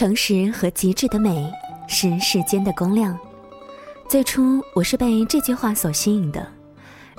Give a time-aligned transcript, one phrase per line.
[0.00, 1.52] 诚实和极致的美
[1.86, 3.18] 是世间的公量。
[4.08, 6.50] 最初我是被这句话所吸引的，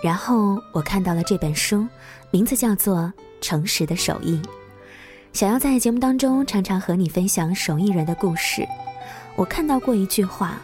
[0.03, 1.87] 然后我看到了这本书，
[2.31, 3.01] 名字叫做
[3.39, 4.41] 《诚实的手艺》，
[5.31, 8.67] 想要在节目当中常常和你分享手艺人的故事。
[9.35, 10.59] 我看到过一句话：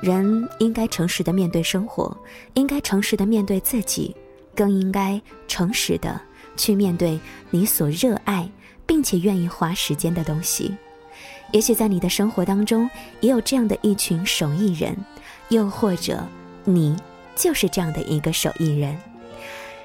[0.00, 2.16] 人应该诚实的面对生活，
[2.54, 4.14] 应该诚实的面对自己，
[4.54, 6.20] 更应该诚实的
[6.56, 7.18] 去面对
[7.50, 8.48] 你所热爱
[8.86, 10.72] 并且愿意花时间的东西。
[11.52, 12.88] 也许在你的生活当中
[13.20, 14.96] 也有这样的一群手艺人。
[15.48, 16.22] 又或者，
[16.64, 16.96] 你
[17.34, 18.96] 就是这样的一个手艺人。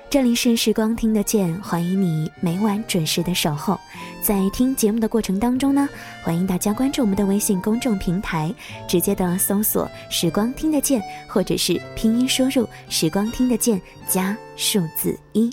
[0.09, 3.79] 这里是时光听得见，欢迎你每晚准时的守候。
[4.21, 5.89] 在听节目的过程当中呢，
[6.21, 8.53] 欢迎大家关注我们的微信公众平台，
[8.87, 15.49] 直接的搜索“时光听得见”或者是拼音输入“时光听得见”加数字一。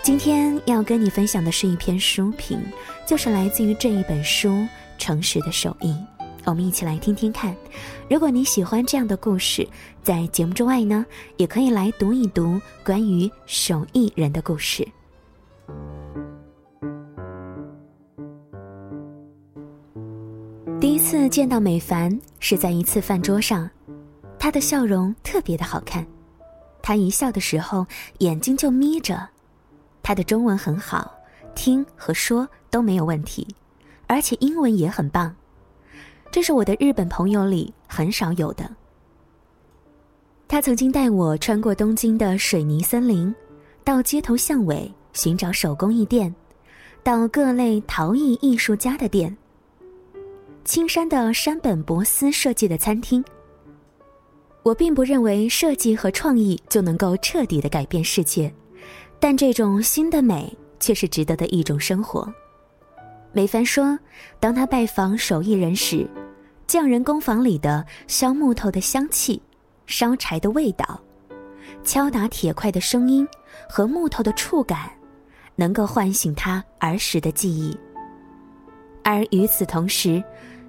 [0.00, 2.60] 今天要跟你分享的是一篇书评，
[3.04, 4.48] 就是来自于这一本书
[5.02, 5.90] 《诚实的手艺》。
[6.44, 7.52] 我们一起来听听看。
[8.08, 9.68] 如果你喜欢这样的故事，
[10.00, 11.04] 在节目之外呢，
[11.38, 14.86] 也可以来读一读关于手艺人的故事。
[20.80, 23.68] 第一次见到美凡是在一次饭桌上，
[24.38, 26.06] 她的笑容特别的好看，
[26.80, 27.84] 她一笑的时候
[28.18, 29.28] 眼睛就眯着，
[30.00, 31.12] 她的中文很好，
[31.56, 33.48] 听和说都没有问题，
[34.12, 35.34] 而且英文也很棒。
[36.30, 38.70] 这是我的日本朋友里很少有的。
[40.46, 43.34] 他曾经带我穿过东京的水泥森林，
[43.82, 46.34] 到街头巷尾寻找手工艺店，
[47.02, 49.34] 到各类陶艺艺术家的店，
[50.62, 53.24] 青山的山本博司设计的餐厅。
[54.62, 58.52] 我并不认为设计和创意就能够彻底的改变世界，
[59.18, 62.30] 但这种新的美却是值得的一种生活。
[63.32, 63.98] 美凡说，
[64.38, 66.08] 当他拜访手艺人时。
[66.64, 69.42] 匠人工坊里的削木头的香气、
[69.84, 70.98] 烧柴的味道、
[71.84, 73.28] 敲打铁块的声音
[73.68, 74.90] 和木头的触感，
[75.54, 77.76] 能够唤醒他儿时的记忆。
[79.04, 80.22] 而与此同时，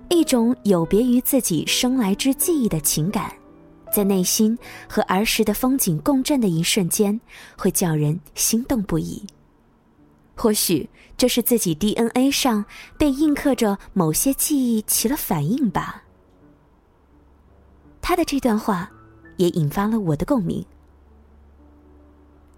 [0.10, 3.32] 一种有别于自己生来之记忆的情感，
[3.94, 4.58] 在内心
[4.90, 7.18] 和儿时的风景共振的一瞬间，
[7.58, 9.26] 会叫人心动不已。
[10.36, 12.66] 或许这是自己 DNA 上
[12.98, 16.04] 被印刻着某些记忆起了反应吧。
[18.02, 18.92] 他的这段话，
[19.38, 20.66] 也引发了我的共鸣。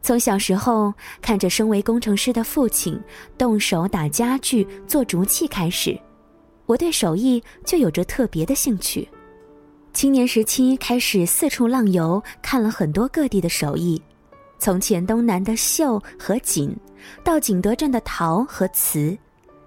[0.01, 2.99] 从小时候看着身为工程师的父亲
[3.37, 5.99] 动手打家具、做竹器开始，
[6.65, 9.07] 我对手艺就有着特别的兴趣。
[9.93, 14.01] 青年时期开始四处浪游，看了很多各地的手艺。
[14.57, 16.75] 从黔东南的绣和锦，
[17.23, 19.17] 到景德镇的陶和瓷，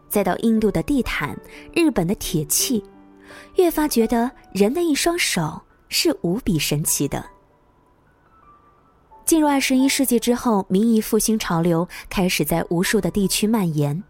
[0.08, 1.38] 再到印度的地毯、
[1.72, 2.82] 日本的铁器，
[3.56, 7.24] 越发觉得人的一双手是无比神奇的。
[9.24, 14.02] 进入二十一世纪之后，民艺复兴潮流开始在无数的地区蔓延，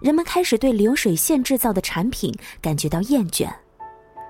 [0.00, 3.52] 人们开始对流水线制造的产品感觉到厌倦，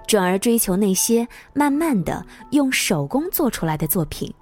[0.08, 4.34] 转而追求那些慢慢的用手工做出来的作品。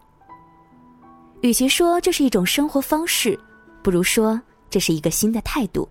[1.42, 3.38] 与其说这是一种生活方式，
[3.82, 5.88] 不如说这是一个新的态度。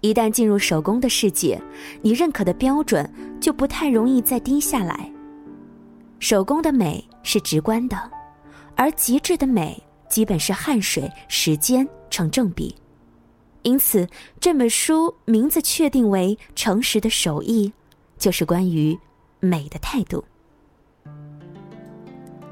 [0.00, 1.60] 一旦进入手工的世界，
[2.02, 3.08] 你认可的标准
[3.40, 5.10] 就不太容易再低下来。
[6.18, 8.10] 手工的美是直观的，
[8.74, 12.74] 而极致的美基本是汗水、时间成正比。
[13.62, 14.08] 因此，
[14.40, 17.68] 这本书名字确定为《诚实的手艺》，
[18.18, 18.98] 就是关于
[19.38, 20.24] 美的态度。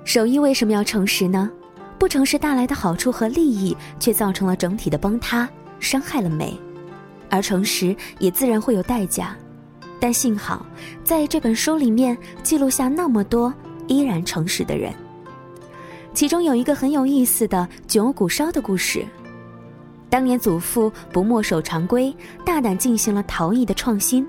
[0.04, 1.50] 手艺为什么要诚实呢？
[1.98, 5.48] 不诚实带来的好处和利益，却造成了整体的崩塌，
[5.81, 6.53] 伤害了美；
[7.28, 9.36] 而诚实也自然会有代价。
[10.00, 10.64] 但幸好，
[11.03, 13.53] 在这本书里面记录下那么多
[13.88, 14.94] 依然诚实的人。
[16.14, 19.04] 其中有一个很有意思的九股烧的故事。
[20.09, 24.27] 当年祖父不墨守常规，大胆进行了陶艺的创新。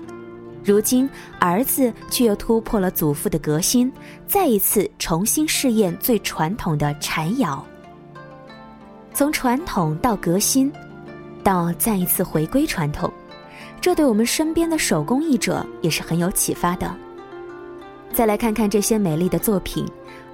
[0.62, 1.08] 如今，
[1.38, 3.90] 儿子却又突破了祖父的革新，
[4.26, 7.64] 再一次重新试验最传统的柴窑。
[9.14, 10.70] 从传统到革新，
[11.42, 13.10] 到再一次回归传统，
[13.80, 16.94] 这对我们身边的手工艺者也是很有启发的。
[18.12, 19.86] 再来看看这些美丽的作品，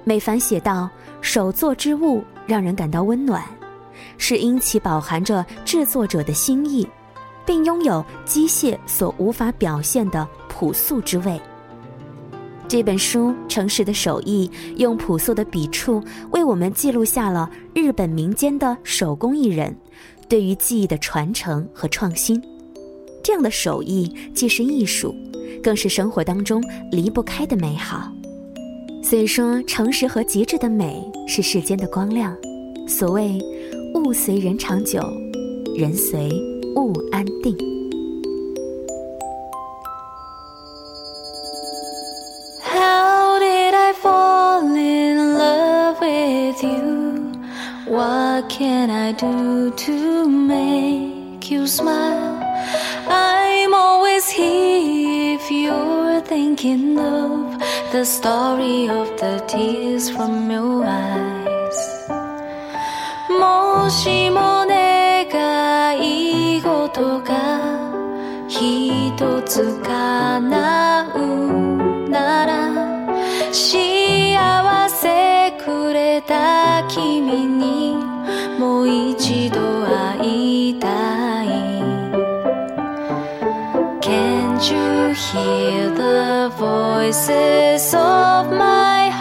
[0.03, 0.89] 美凡写道
[1.21, 3.43] ：“手作之物让人感到温暖，
[4.17, 6.87] 是因其饱含着制作者的心意。”
[7.47, 11.41] 并拥有机械所无法表现的朴素之味。
[12.67, 19.73] 这本书《诚实的手艺》用朴素的笔触为我们记录下了日本民间的手工艺人
[20.27, 22.43] 对于技艺的传承和创新。
[23.23, 25.15] 这样的手艺既是艺术，
[25.63, 26.61] 更是生活当中
[26.91, 28.11] 离不开的美好。
[29.01, 32.35] 所以说，诚实和极致的美是世间的光亮。
[32.85, 33.39] 所谓
[33.95, 35.01] “物随人长久，
[35.75, 36.29] 人随
[36.76, 37.56] 物安定”。
[47.86, 52.40] What can I do to make you smile?
[53.06, 57.60] I'm always here if you're thinking of
[57.92, 61.78] the story of the tears from your eyes.
[63.38, 64.85] もしも願
[66.97, 67.35] い事が
[68.47, 72.73] 一つ叶うなら
[73.53, 77.95] 幸せくれた君に
[78.59, 81.47] もう一度会いたい
[84.01, 89.16] Can't you hear the voices of my heart?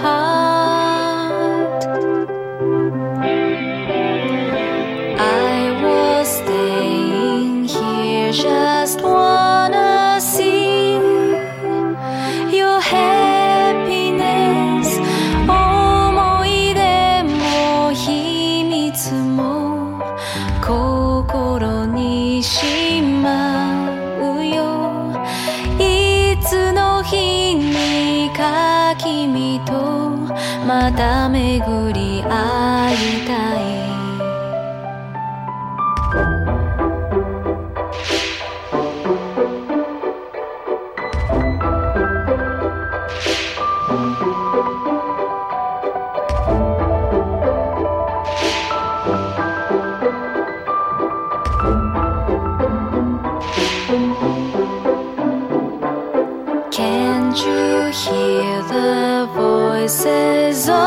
[30.95, 33.71] た巡り会いたい
[56.71, 60.84] Can't you hear the voices of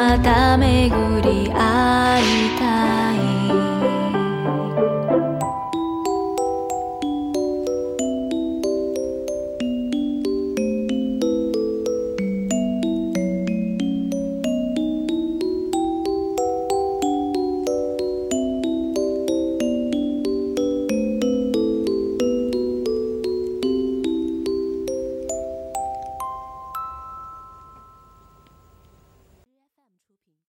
[0.00, 3.09] また巡り会いたい。